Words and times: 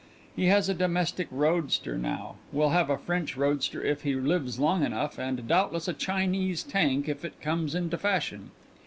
He 0.35 0.47
has 0.47 0.67
a 0.67 0.73
domestic 0.73 1.27
roadster 1.29 1.95
now, 1.95 2.37
will 2.51 2.71
have 2.71 2.89
a 2.89 2.97
French 2.97 3.37
roadster 3.37 3.83
if 3.83 4.01
he 4.01 4.15
lives 4.15 4.57
long 4.57 4.83
enough, 4.83 5.19
and 5.19 5.47
doubtless 5.47 5.87
a 5.87 5.93
Chinese 5.93 6.63
tank 6.63 7.07
if 7.07 7.23
it 7.23 7.39
comes 7.39 7.75
into 7.75 7.99
fashion. 7.99 8.49